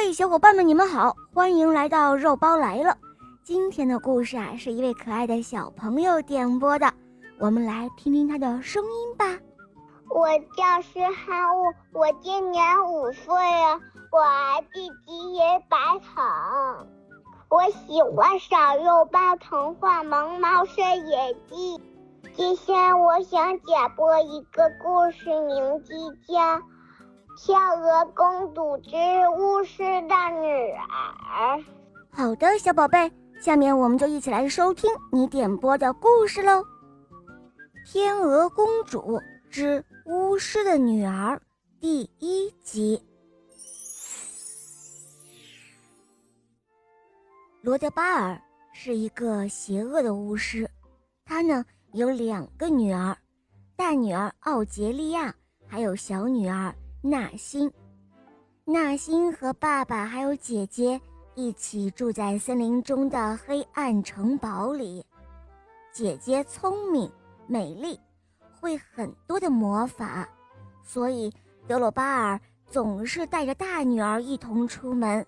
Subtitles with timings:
[0.00, 2.96] 嘿，小伙伴们，你们好，欢迎来到肉包来了。
[3.42, 6.94] 今天的故事啊，是一位可爱的小朋友点播的，
[7.40, 9.24] 我们来听听他的声音吧。
[10.08, 13.80] 我叫施汉物，我今年五岁了，
[14.12, 16.86] 我爱弟弟也白腾。
[17.48, 21.76] 我喜欢小肉包童话《萌猫睡野记》。
[22.36, 25.92] 今天我想点播一个故事，名字
[26.28, 26.62] 叫。
[27.40, 28.96] 天鹅公主之
[29.38, 31.64] 巫师的女儿。
[32.10, 36.64] 好的，小宝贝，下面我们就一起来收听你点播的故事喽。
[37.86, 41.40] 天鹅公主之巫师的女儿
[41.78, 43.00] 第一集。
[47.62, 50.68] 罗德巴尔是一个邪恶的巫师，
[51.24, 53.16] 他呢有两个女儿，
[53.76, 55.32] 大女儿奥杰利亚，
[55.68, 56.74] 还有小女儿。
[57.00, 57.70] 纳辛，
[58.64, 61.00] 纳辛和爸爸还有姐姐
[61.36, 65.04] 一起住在森林中的黑暗城堡里。
[65.92, 67.08] 姐姐聪明
[67.46, 67.98] 美丽，
[68.60, 70.28] 会很多的魔法，
[70.82, 71.32] 所以
[71.68, 75.24] 德罗巴尔总是带着大女儿一同出门。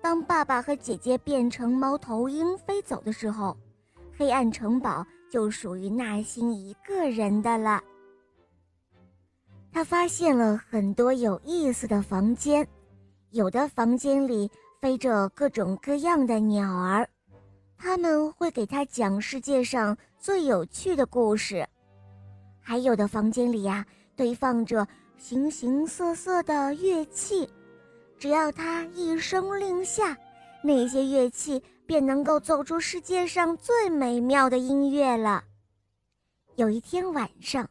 [0.00, 3.56] 当爸爸和姐姐变成猫头鹰飞走的时候，
[4.16, 7.82] 黑暗城堡就属于纳辛一个人的了。
[9.76, 12.66] 他发现了很多有意思的房间，
[13.32, 17.06] 有的房间里飞着各种各样的鸟儿，
[17.76, 21.62] 他们会给他讲世界上最有趣的故事；
[22.58, 23.84] 还有的房间里呀，
[24.16, 27.46] 堆放着形形色色的乐器，
[28.18, 30.16] 只要他一声令下，
[30.62, 35.44] 那些乐器便能够奏出世界上最美妙的音乐了。
[36.54, 37.68] 有一天晚上。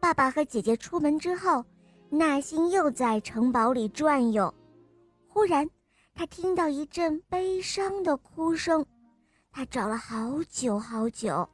[0.00, 1.64] 爸爸和姐姐出门之后，
[2.08, 4.52] 纳辛又在城堡里转悠。
[5.26, 5.68] 忽然，
[6.14, 8.84] 他听到一阵悲伤的哭声，
[9.50, 11.48] 他找了好久好久，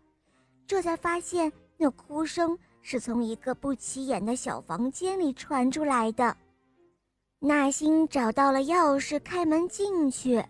[0.66, 6.36] 这才发现那哭声是从一个不起眼的小房间里传出来的。
[7.40, 10.42] 纳辛找到了钥匙，开门进去，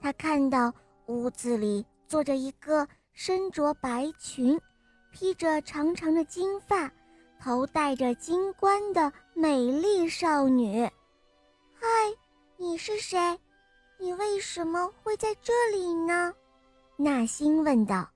[0.00, 0.72] 他看到
[1.06, 4.60] 屋子里坐着一个身着白裙、
[5.12, 6.90] 披着长长的金发。
[7.40, 10.82] 头戴着金冠的美丽少女，
[11.74, 11.86] 嗨，
[12.56, 13.38] 你是谁？
[13.98, 16.34] 你为什么会在这里呢？
[16.96, 18.08] 纳辛问道。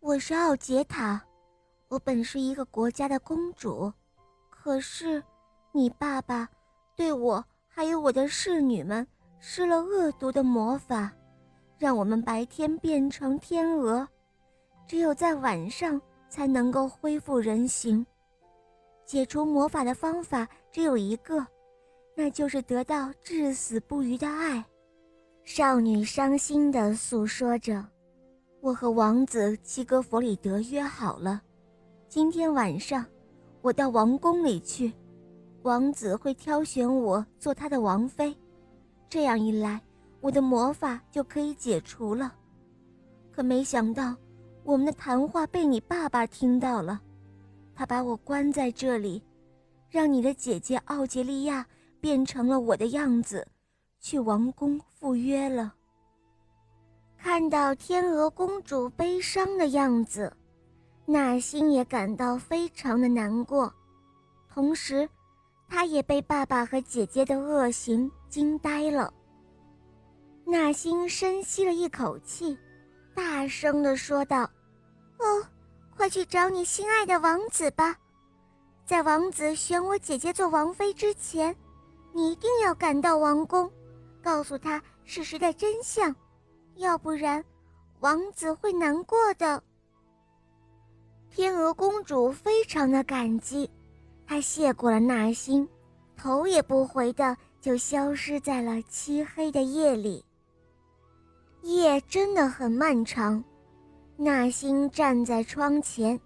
[0.00, 1.22] 我是奥杰塔，
[1.88, 3.92] 我本是一个国家的公主，
[4.50, 5.22] 可是
[5.72, 6.48] 你爸爸
[6.96, 9.06] 对我还有我的侍女们
[9.38, 11.12] 施了恶毒的魔法，
[11.78, 14.06] 让我们白天变成天鹅，
[14.88, 18.04] 只有在晚上才能够恢复人形。
[19.06, 21.46] 解除魔法的方法只有一个，
[22.16, 24.64] 那就是得到至死不渝的爱。
[25.44, 27.86] 少女伤心地诉说着
[28.62, 31.42] ：“我和王子齐格弗里德约好了，
[32.08, 33.04] 今天晚上
[33.60, 34.90] 我到王宫里去，
[35.62, 38.34] 王子会挑选我做他的王妃。
[39.10, 39.82] 这样一来，
[40.22, 42.34] 我的魔法就可以解除了。
[43.30, 44.16] 可没想到，
[44.64, 47.02] 我们的谈话被你爸爸听到了。”
[47.74, 49.22] 他把我关在这里，
[49.90, 51.66] 让你的姐姐奥杰利亚
[52.00, 53.46] 变成了我的样子，
[54.00, 55.74] 去王宫赴约了。
[57.16, 60.32] 看到天鹅公主悲伤的样子，
[61.06, 63.72] 纳心也感到非常的难过，
[64.48, 65.08] 同时，
[65.68, 69.12] 他也被爸爸和姐姐的恶行惊呆了。
[70.44, 72.56] 纳心深吸了一口气，
[73.14, 74.42] 大声地说道
[75.18, 75.48] ：“哦。”
[75.96, 77.96] 快去找你心爱的王子吧，
[78.84, 81.54] 在王子选我姐姐做王妃之前，
[82.12, 83.70] 你一定要赶到王宫，
[84.22, 86.14] 告诉他事实的真相，
[86.76, 87.44] 要不然，
[88.00, 89.62] 王子会难过的。
[91.30, 93.70] 天鹅公主非常的感激，
[94.26, 95.68] 她谢过了纳辛，
[96.16, 100.24] 头也不回的就消失在了漆黑的夜里。
[101.62, 103.42] 夜真的很漫长。
[104.16, 106.18] 纳星站在窗前，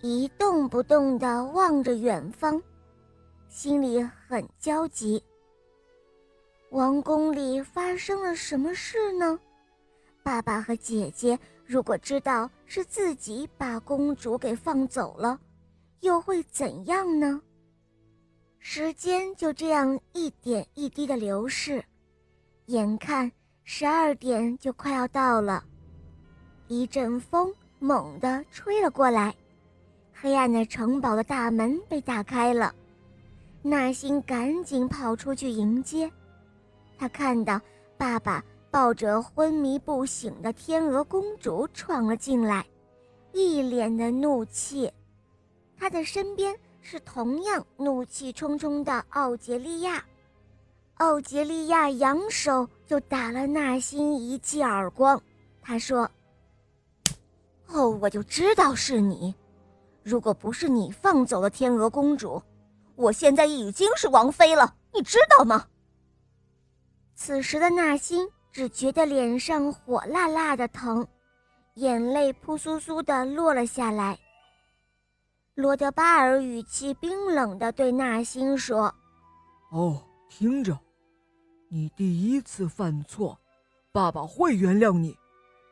[0.00, 2.60] 一动不动地望着远方，
[3.48, 5.22] 心里很焦急。
[6.70, 9.38] 王宫里发生了什么事呢？
[10.22, 15.38] 爸爸和姐姐如果知道是自己把公主给放走了，
[16.00, 17.42] 又会怎样呢？
[18.58, 21.84] 时间就这样一点一滴的流逝，
[22.66, 23.30] 眼看
[23.64, 25.62] 十二点就快要到了。
[26.68, 29.34] 一阵风猛地吹了过来，
[30.12, 32.74] 黑暗的城堡的大门被打开了。
[33.62, 36.10] 纳辛赶紧跑出去迎接，
[36.98, 37.60] 他看到
[37.96, 42.64] 爸爸抱着昏迷不醒的天鹅公主闯了进来，
[43.32, 44.90] 一脸的怒气。
[45.76, 50.04] 他的身边是同样怒气冲冲的奥杰利亚。
[50.94, 55.20] 奥杰利亚扬手就打了纳辛一记耳光。
[55.62, 56.10] 他说
[57.68, 59.34] ：“哦，我就知道是你。
[60.02, 62.42] 如果不是你放走了天鹅公主，
[62.96, 65.66] 我现在已经是王妃了，你知道吗？”
[67.14, 71.06] 此时的纳辛只觉得脸上火辣辣的疼，
[71.74, 74.18] 眼泪扑簌簌的落了下来。
[75.54, 78.94] 罗德巴尔语气冰冷的对纳辛说
[79.72, 80.78] ：“哦，听着。”
[81.70, 83.38] 你第一次犯错，
[83.92, 85.14] 爸爸会原谅你。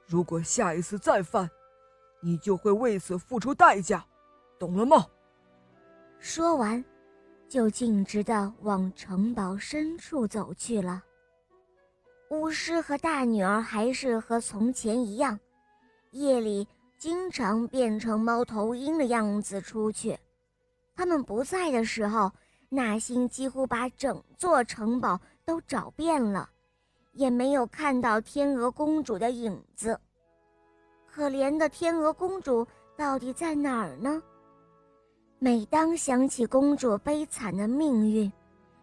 [0.07, 1.49] 如果下一次再犯，
[2.27, 4.05] 你就会为此付出代价，
[4.59, 5.07] 懂了吗？
[6.19, 6.85] 说完，
[7.49, 11.05] 就径直的往城堡深处走去了。
[12.31, 15.39] 巫师和大女儿还是和从前一样，
[16.11, 16.67] 夜里
[16.99, 20.19] 经常变成猫头鹰的样子出去。
[20.97, 22.33] 他们不在的时候，
[22.69, 25.21] 纳星几乎把整座城堡。
[25.45, 26.51] 都找遍了，
[27.13, 29.97] 也没有看到天鹅公主的影子。
[31.17, 34.23] 可怜的天鹅公主到底在哪儿呢？
[35.39, 38.31] 每当想起公主悲惨的命运，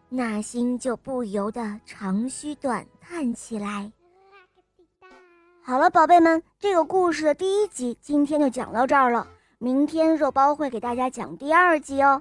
[0.08, 3.88] 那心就不由得长吁短叹起来。
[5.62, 9.24] 好了，宝贝们，这个故事的第一集今天就讲到这儿了。
[9.58, 12.20] 明天肉包会给大家讲第二集哦。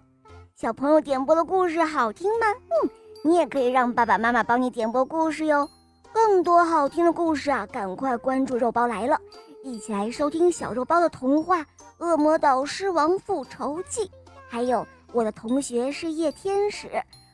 [0.54, 2.45] 小朋友点播的故事好听吗？
[2.69, 2.89] 嗯。
[3.25, 5.68] 你也可以让爸爸妈妈帮你点播故事哟，
[6.13, 9.19] 更多好听的故事啊，赶快关注肉包来了，
[9.63, 11.62] 一起来收听小肉包的童话
[11.98, 14.01] 《恶魔岛狮王复仇记》，
[14.50, 16.89] 还有我的同学是夜天使，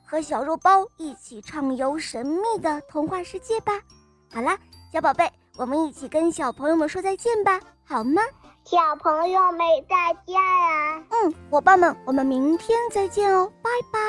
[0.05, 3.73] 和小肉包一起畅游神秘的童话世界吧。
[4.31, 4.55] 好啦，
[4.93, 5.27] 小宝贝，
[5.57, 8.21] 我们一起跟小朋友们说再见吧，好吗？
[8.63, 9.59] 小朋友们
[9.89, 11.03] 再见呀！
[11.09, 13.99] 嗯，伙伴们，我们明天再见哦，拜拜。